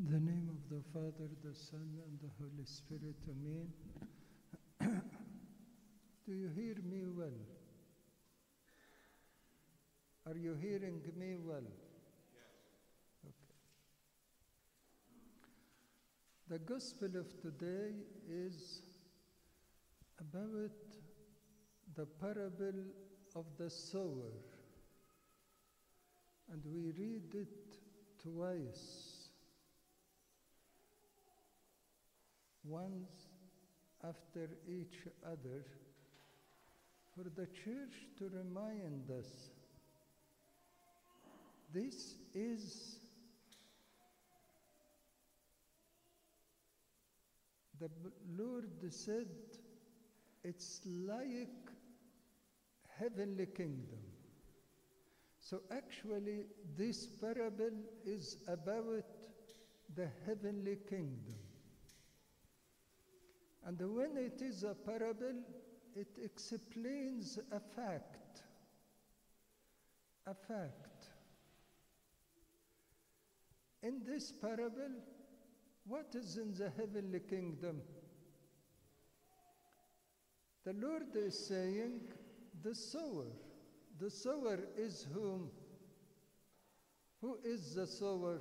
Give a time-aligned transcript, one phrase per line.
[0.00, 3.68] In the name of the Father, the Son, and the Holy Spirit, Amen.
[6.26, 7.28] Do you hear me well?
[10.26, 11.60] Are you hearing me well?
[12.32, 12.48] Yes.
[13.26, 13.58] Okay.
[16.48, 17.92] The Gospel of today
[18.26, 18.80] is
[20.18, 20.72] about
[21.94, 22.84] the parable
[23.36, 24.32] of the sower,
[26.50, 27.76] and we read it
[28.22, 29.09] twice.
[32.70, 33.26] Once
[34.04, 35.64] after each other
[37.14, 39.50] for the church to remind us
[41.74, 43.00] this is
[47.80, 47.88] the
[48.38, 49.26] Lord said
[50.44, 51.48] it's like
[52.98, 54.04] heavenly kingdom.
[55.38, 56.44] So actually
[56.76, 57.70] this parable
[58.04, 59.04] is about
[59.94, 61.39] the heavenly kingdom.
[63.66, 65.42] And when it is a parable,
[65.94, 68.42] it explains a fact.
[70.26, 71.08] A fact.
[73.82, 74.92] In this parable,
[75.86, 77.80] what is in the heavenly kingdom?
[80.64, 82.00] The Lord is saying,
[82.62, 83.26] the sower.
[83.98, 85.50] The sower is whom?
[87.20, 88.40] Who is the sower?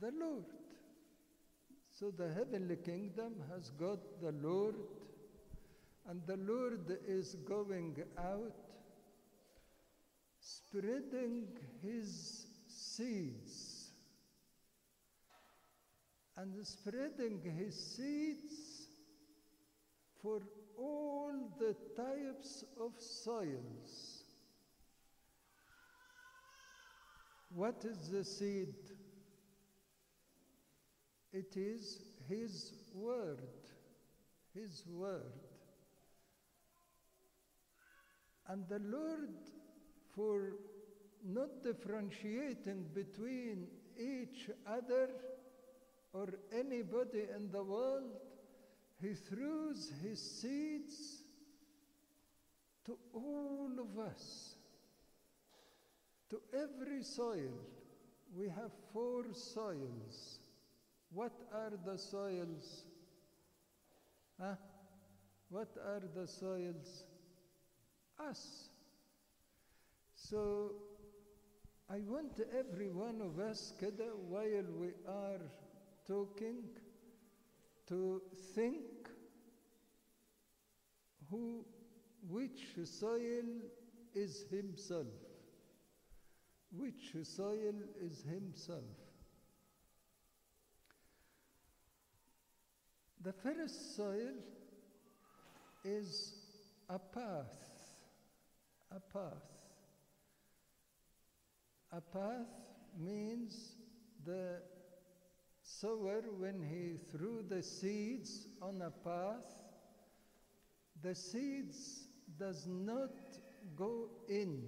[0.00, 0.44] The Lord.
[1.98, 4.74] So the heavenly kingdom has got the Lord,
[6.08, 8.56] and the Lord is going out,
[10.40, 11.46] spreading
[11.84, 13.90] his seeds,
[16.36, 18.88] and spreading his seeds
[20.20, 20.40] for
[20.76, 24.24] all the types of soils.
[27.54, 28.74] What is the seed?
[31.34, 33.40] It is His Word.
[34.54, 35.32] His Word.
[38.46, 39.34] And the Lord,
[40.14, 40.52] for
[41.24, 43.66] not differentiating between
[43.98, 45.08] each other
[46.12, 48.12] or anybody in the world,
[49.02, 51.22] He throws His seeds
[52.86, 54.54] to all of us,
[56.30, 57.58] to every soil.
[58.36, 60.38] We have four soils.
[61.14, 62.82] What are the soils?
[64.40, 64.56] Huh?
[65.48, 67.04] What are the soils?
[68.28, 68.68] Us.
[70.16, 70.72] So
[71.88, 75.40] I want every one of us, kada, while we are
[76.08, 76.64] talking,
[77.88, 78.20] to
[78.56, 79.08] think
[81.30, 81.64] who,
[82.28, 83.44] which soil
[84.14, 85.06] is himself.
[86.72, 89.03] Which soil is himself.
[93.24, 94.34] The first soil
[95.82, 96.34] is
[96.90, 97.56] a path,
[98.90, 99.46] a path.
[101.90, 102.46] A path
[103.00, 103.76] means
[104.26, 104.60] the
[105.62, 109.56] sower, when he threw the seeds on a path,
[111.00, 112.08] the seeds
[112.38, 113.14] does not
[113.74, 114.64] go in,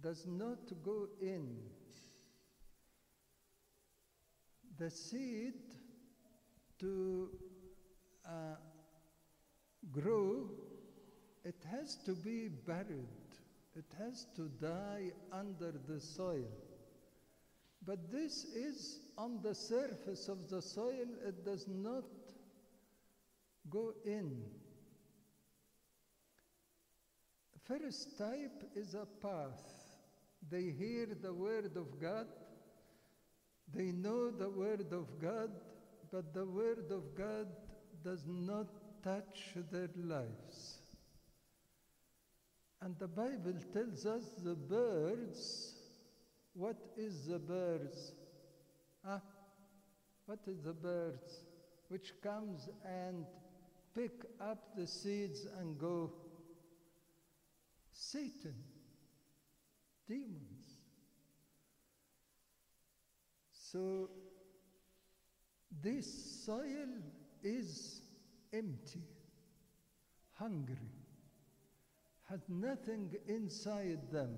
[0.00, 1.58] does not go in.
[4.78, 5.81] The seed
[6.82, 7.28] to
[8.26, 8.56] uh,
[9.92, 10.50] grow,
[11.44, 13.08] it has to be buried.
[13.74, 16.50] It has to die under the soil.
[17.86, 22.04] But this is on the surface of the soil, it does not
[23.70, 24.42] go in.
[27.66, 29.62] First type is a path.
[30.50, 32.26] They hear the word of God,
[33.72, 35.50] they know the word of God,
[36.12, 37.46] but the Word of God
[38.04, 38.66] does not
[39.02, 40.78] touch their lives.
[42.82, 45.74] And the Bible tells us the birds,
[46.52, 48.12] what is the birds?
[49.04, 49.20] Huh?
[50.26, 51.44] What is the birds?
[51.88, 53.24] Which comes and
[53.94, 56.12] pick up the seeds and go.
[57.92, 58.54] Satan,
[60.06, 60.64] demons.
[63.52, 64.10] So
[65.80, 66.88] this soil
[67.42, 68.02] is
[68.52, 69.02] empty,
[70.34, 70.90] hungry,
[72.28, 74.36] has nothing inside them,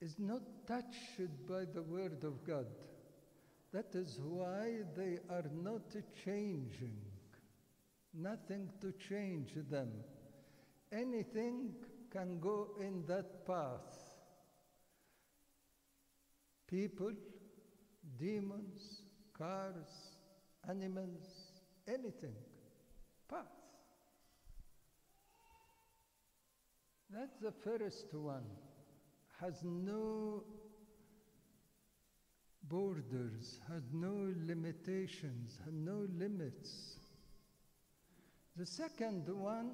[0.00, 2.66] is not touched by the Word of God.
[3.72, 5.94] That is why they are not
[6.24, 6.96] changing,
[8.14, 9.90] nothing to change them.
[10.90, 11.74] Anything
[12.10, 14.09] can go in that path.
[16.70, 17.12] People,
[18.18, 19.02] demons,
[19.36, 19.88] cars,
[20.68, 21.24] animals,
[21.88, 22.34] anything.
[23.28, 23.46] Path.
[27.12, 28.44] That's the first one.
[29.40, 30.44] Has no
[32.68, 36.98] borders, has no limitations, has no limits.
[38.56, 39.72] The second one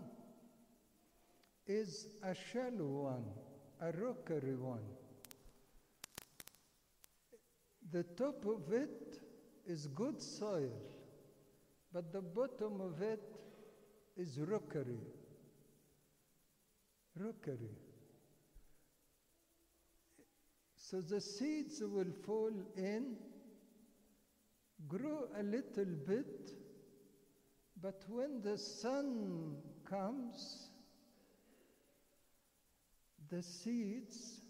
[1.67, 3.25] is a shallow one,
[3.81, 4.85] a rockery one.
[7.93, 9.21] The top of it
[9.67, 10.73] is good soil,
[11.93, 13.23] but the bottom of it
[14.17, 14.99] is rockery.
[17.19, 17.77] Rockery.
[20.75, 23.17] So the seeds will fall in,
[24.89, 26.53] grow a little bit,
[27.81, 29.57] but when the sun
[29.89, 30.71] comes,
[33.29, 34.41] the seeds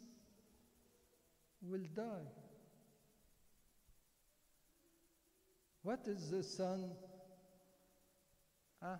[1.62, 2.45] will die.
[5.86, 6.90] What is the sun?
[8.82, 8.98] Ah,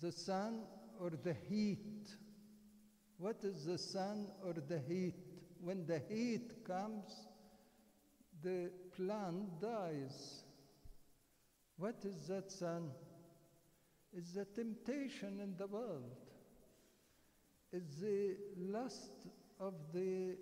[0.00, 0.62] the sun
[1.00, 2.10] or the heat?
[3.16, 5.14] What is the sun or the heat?
[5.60, 7.28] When the heat comes,
[8.42, 10.42] the plant dies.
[11.76, 12.90] What is that sun?
[14.12, 16.10] It's the temptation in the world.
[17.70, 19.28] It's the lust
[19.60, 20.38] of the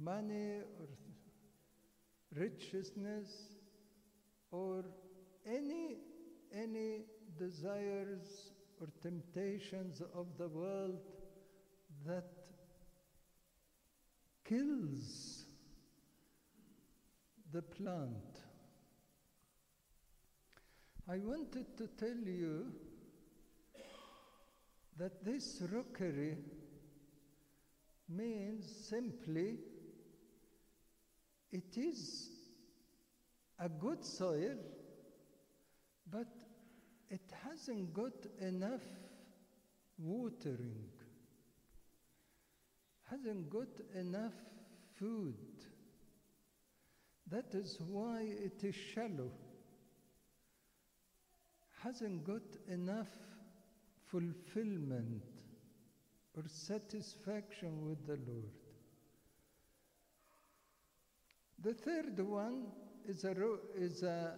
[0.00, 0.86] money or
[2.34, 3.30] richness
[4.50, 4.84] or
[5.46, 5.98] any
[6.52, 7.02] any
[7.38, 10.98] desires or temptations of the world
[12.06, 12.24] that
[14.44, 15.44] kills
[17.52, 18.40] the plant.
[21.10, 22.66] I wanted to tell you
[24.98, 26.36] that this rookery
[28.08, 29.58] means simply
[31.50, 32.28] it is
[33.58, 34.56] a good soil,
[36.10, 36.28] but
[37.10, 38.82] it hasn't got enough
[39.98, 40.84] watering,
[43.10, 44.34] hasn't got enough
[44.98, 45.34] food.
[47.30, 49.30] That is why it is shallow,
[51.82, 53.08] hasn't got enough
[54.06, 55.22] fulfillment
[56.34, 58.67] or satisfaction with the Lord.
[61.62, 62.66] The third one
[63.06, 63.34] is a,
[63.74, 64.34] is a,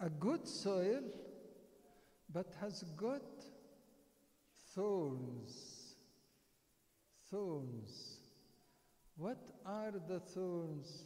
[0.00, 1.02] a good soil,
[2.32, 3.22] but has got
[4.74, 5.94] thorns.
[7.30, 8.18] Thorns.
[9.16, 11.04] What are the thorns?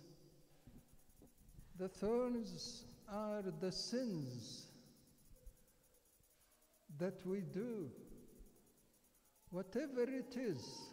[1.78, 4.66] The thorns are the sins
[6.98, 7.90] that we do.
[9.50, 10.88] Whatever it is,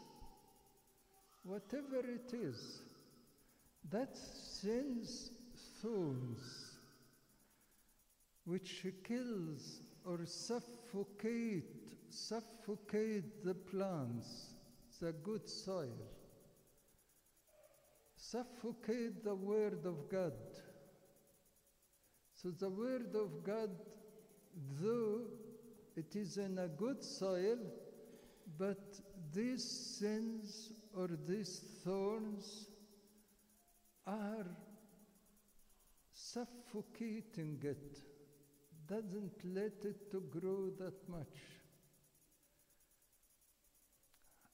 [1.43, 2.81] whatever it is,
[3.91, 5.31] that sins
[5.81, 6.77] thorns
[8.45, 11.65] which kills or suffocate
[12.09, 14.55] suffocate the plants
[14.99, 15.97] the good soil.
[18.15, 20.33] Suffocate the word of god.
[22.33, 23.71] So the word of god
[24.81, 25.21] though
[25.95, 27.57] it is in a good soil
[28.57, 28.99] but
[29.33, 32.67] these sins or these thorns
[34.07, 34.45] are
[36.11, 37.99] suffocating it,
[38.87, 41.37] doesn't let it to grow that much.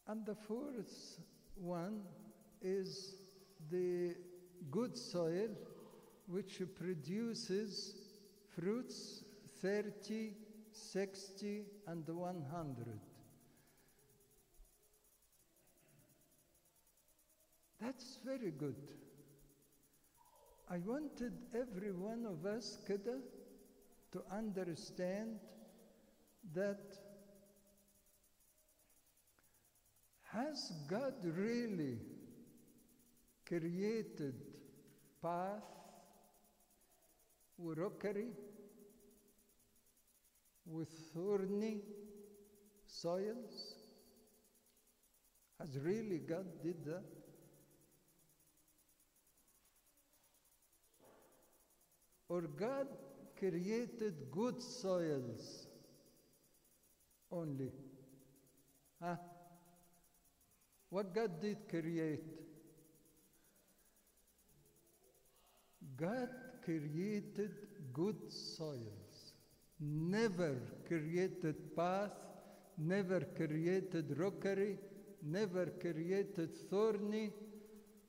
[0.08, 1.20] And the fourth
[1.56, 2.02] one
[2.62, 3.16] is
[3.70, 4.16] the
[4.70, 5.50] good soil,
[6.28, 7.96] which produces
[8.56, 9.24] fruits
[9.62, 10.34] 30,
[10.72, 13.00] 60, and 100.
[17.80, 18.76] That's very good.
[20.71, 23.21] I wanted every one of us كده
[24.13, 25.39] to understand
[26.55, 26.99] that
[30.33, 31.99] has God really
[33.47, 34.35] created
[35.23, 35.63] path
[37.59, 38.29] with rockery,
[40.67, 41.81] with thorny
[42.87, 43.75] soils?
[45.59, 47.05] Has really God did that?
[52.32, 52.88] Or God
[53.38, 55.68] created good soils
[57.30, 57.72] only?
[59.04, 59.18] Huh?
[60.90, 62.24] What God did create?
[65.98, 66.30] God
[66.64, 67.52] created
[67.92, 69.34] good soils,
[69.80, 70.56] never
[70.88, 72.16] created path,
[72.78, 74.78] never created rockery,
[75.22, 77.32] never created thorny,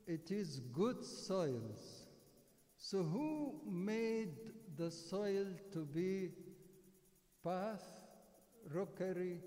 [0.06, 2.01] it is good soils.
[2.84, 4.34] So, who made
[4.76, 6.30] the soil to be
[7.44, 7.84] path,
[8.74, 9.38] rockery,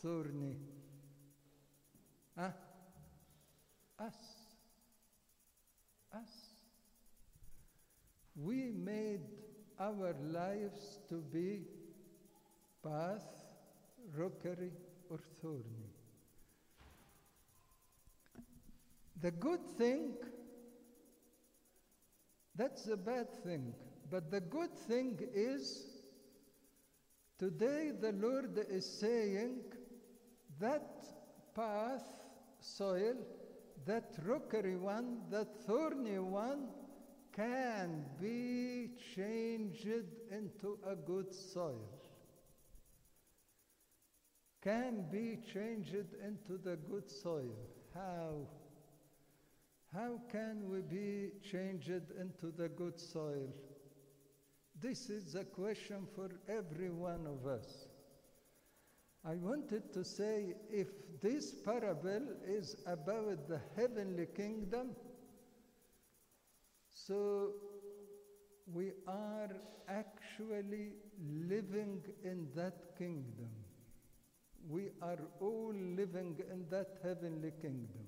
[0.00, 0.56] thorny?
[2.36, 2.50] Huh?
[4.00, 4.18] Ah, us.
[6.12, 6.34] Us.
[8.34, 9.20] We made
[9.78, 11.62] our lives to be
[12.82, 13.30] path,
[14.18, 14.72] rockery,
[15.08, 15.92] or thorny.
[19.22, 20.14] The good thing,
[22.56, 23.74] that's the bad thing.
[24.10, 25.84] But the good thing is,
[27.38, 29.60] today the Lord is saying
[30.60, 31.04] that
[31.54, 32.06] path,
[32.60, 33.16] soil,
[33.84, 36.68] that rockery one, that thorny one,
[37.32, 39.86] can be changed
[40.30, 41.88] into a good soil.
[44.62, 47.54] Can be changed into the good soil.
[47.94, 48.48] How?
[49.94, 53.48] How can we be changed into the good soil?
[54.80, 57.88] This is a question for every one of us.
[59.24, 60.88] I wanted to say if
[61.20, 64.90] this parable is about the heavenly kingdom,
[66.92, 67.52] so
[68.72, 69.50] we are
[69.88, 73.50] actually living in that kingdom.
[74.68, 78.06] We are all living in that heavenly kingdom.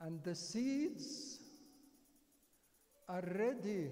[0.00, 1.40] And the seeds
[3.08, 3.90] are ready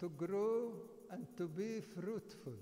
[0.00, 0.72] to grow
[1.10, 2.54] and to be fruitful.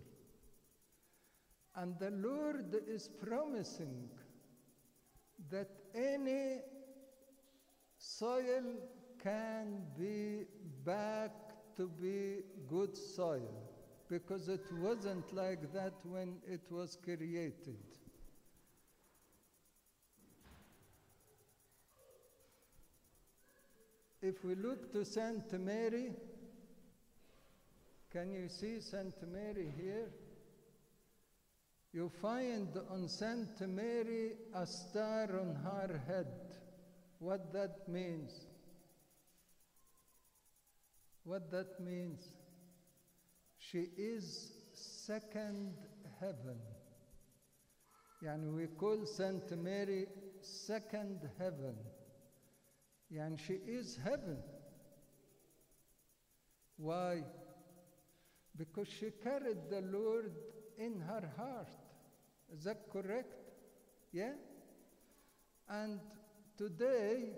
[1.74, 4.08] And the Lord is promising
[5.50, 6.60] that any
[7.98, 8.76] soil
[9.22, 10.44] can be
[10.84, 11.32] back
[11.76, 13.52] to be good soil
[14.08, 17.76] because it wasn't like that when it was created.
[24.25, 26.13] If we look to Saint Mary,
[28.11, 30.09] can you see Saint Mary here?
[31.93, 36.27] You find on Saint Mary a star on her head.
[37.19, 38.31] What that means?
[41.23, 42.19] What that means?
[43.57, 44.51] She is
[45.05, 45.73] second
[46.19, 46.59] heaven.
[48.23, 50.07] يعني we call Saint Mary
[50.41, 51.75] second heaven.
[53.10, 54.38] And she is heaven.
[56.76, 57.22] Why?
[58.56, 60.32] Because she carried the Lord
[60.78, 61.68] in her heart.
[62.52, 63.32] Is that correct?
[64.12, 64.32] Yeah?
[65.68, 66.00] And
[66.56, 67.30] today,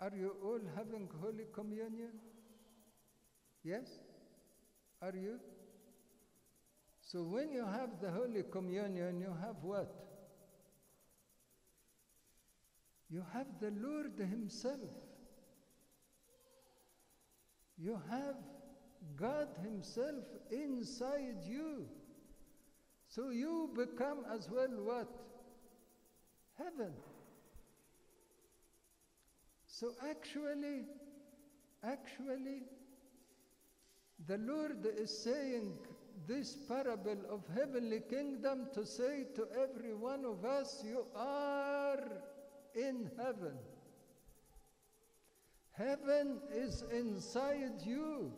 [0.00, 2.12] are you all having Holy Communion?
[3.62, 3.86] Yes?
[5.02, 5.38] Are you?
[7.02, 10.09] So when you have the Holy Communion, you have what?
[13.10, 14.90] You have the Lord Himself.
[17.76, 18.36] You have
[19.16, 21.86] God Himself inside you.
[23.08, 25.08] So you become as well what?
[26.56, 26.92] Heaven.
[29.66, 30.84] So actually,
[31.82, 32.62] actually,
[34.28, 35.72] the Lord is saying
[36.28, 41.98] this parable of heavenly kingdom to say to every one of us, you are
[42.74, 43.54] in heaven.
[45.72, 48.32] Heaven is inside you.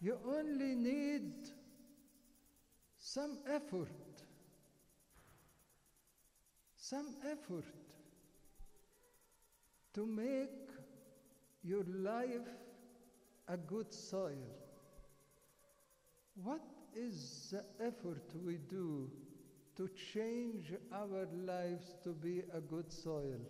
[0.00, 1.32] You only need
[2.98, 3.88] some effort.
[6.76, 7.64] Some effort
[9.94, 10.50] to make
[11.62, 12.48] your life
[13.48, 14.50] a good soil.
[16.42, 16.62] What
[16.96, 19.10] is the effort we do
[19.76, 23.40] to change our lives to be a good soil?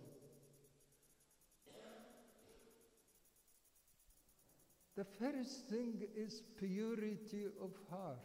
[4.95, 8.19] The first thing is purity of heart.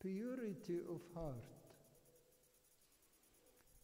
[0.00, 1.44] Purity of heart.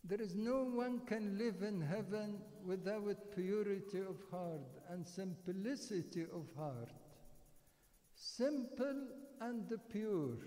[0.05, 6.47] There is no one can live in heaven without purity of heart and simplicity of
[6.57, 6.91] heart.
[8.15, 9.07] Simple
[9.41, 10.39] and pure.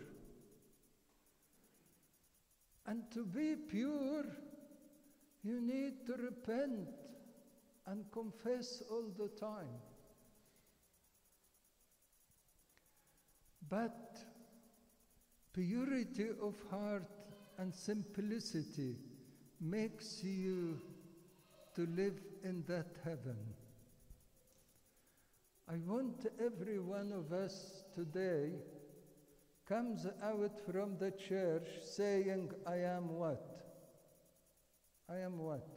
[2.87, 4.25] And to be pure,
[5.43, 6.89] you need to repent
[7.87, 9.79] and confess all the time.
[13.67, 14.17] But
[15.53, 17.09] purity of heart
[17.57, 18.97] and simplicity
[19.59, 20.79] makes you
[21.75, 23.37] to live in that heaven.
[25.67, 28.51] I want every one of us today
[29.67, 33.43] comes out from the church saying, I am what?
[35.09, 35.67] I am what?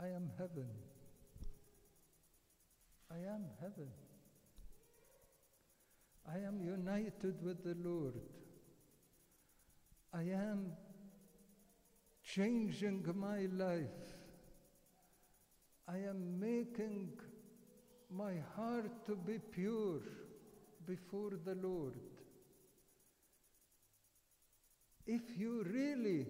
[0.00, 0.68] I am heaven.
[3.10, 3.88] I am heaven.
[6.28, 8.14] I am united with the Lord.
[10.12, 10.72] I am
[12.24, 13.86] changing my life.
[15.88, 17.10] I am making
[18.10, 20.00] my heart to be pure
[20.84, 21.94] before the Lord.
[25.06, 26.26] If you really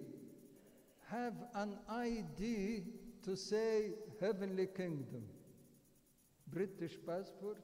[1.10, 2.80] have an idea
[3.24, 5.24] to say heavenly kingdom,
[6.48, 7.58] British passport,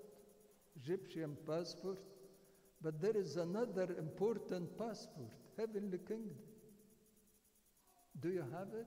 [0.76, 1.98] Egyptian passport,
[2.80, 6.36] but there is another important passport, heavenly kingdom.
[8.20, 8.86] Do you have it?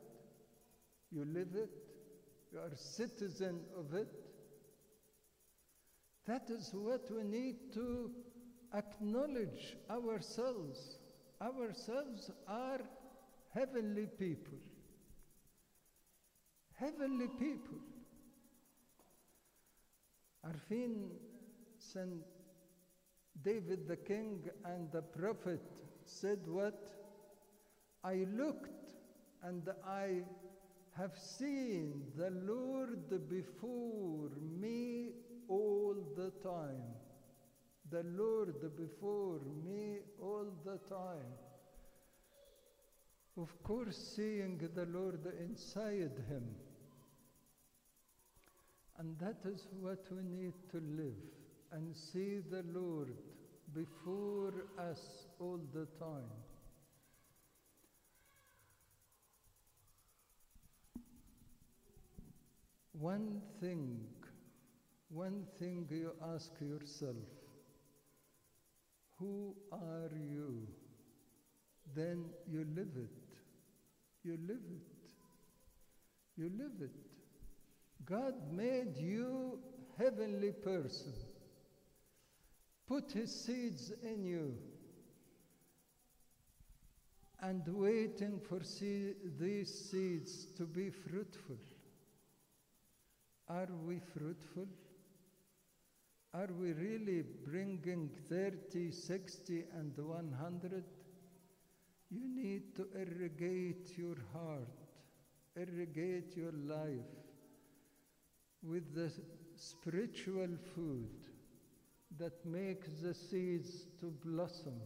[1.11, 1.69] You live it?
[2.51, 4.07] You are citizen of it?
[6.25, 8.09] That is what we need to
[8.73, 10.97] acknowledge ourselves
[11.45, 12.81] ourselves are
[13.53, 14.57] heavenly people.
[16.73, 17.79] Heavenly people.
[20.45, 21.09] Arfin,
[21.77, 22.23] Saint
[23.43, 25.61] David the king and the prophet
[26.05, 26.87] said what?
[28.03, 28.93] I looked
[29.43, 30.23] and I
[30.97, 35.09] have seen the Lord before me
[35.47, 36.83] all the time.
[37.91, 39.99] The Lord before me
[40.95, 41.33] time.
[43.37, 46.45] Of course, seeing the Lord inside him.
[48.97, 51.21] And that is what we need to live
[51.73, 53.11] and see the Lord
[53.73, 55.01] before us
[55.39, 56.31] all the time.
[62.93, 63.99] One thing,
[65.09, 67.17] one thing you ask yourself
[69.19, 70.67] who are you?
[71.93, 73.09] Then you live it.
[74.23, 74.95] You live it.
[76.37, 76.91] You live it.
[78.05, 79.59] God made you
[79.97, 81.13] heavenly person.
[82.87, 84.55] Put his seeds in you
[87.41, 91.57] and waiting for see, these seeds to be fruitful.
[93.47, 94.67] Are we fruitful?
[96.33, 100.83] Are we really bringing 30, 60, and 100?
[102.09, 104.69] You need to irrigate your heart,
[105.55, 107.11] irrigate your life
[108.61, 109.11] with the
[109.55, 111.09] spiritual food
[112.17, 114.79] that makes the seeds to blossom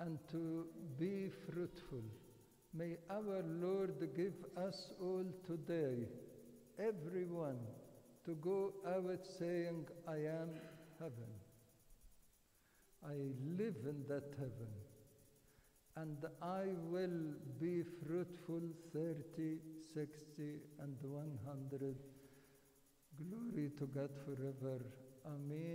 [0.00, 0.66] and to
[0.98, 2.02] be fruitful.
[2.72, 6.06] May our Lord give us all today,
[6.78, 7.58] everyone,
[8.24, 10.50] to go out saying, I am
[10.98, 11.32] heaven.
[13.04, 13.14] I
[13.56, 14.68] live in that heaven.
[16.00, 18.60] And I will be fruitful
[18.92, 19.58] 30,
[19.94, 21.96] 60, and 100.
[23.18, 24.78] Glory to God forever.
[25.26, 25.68] Amen.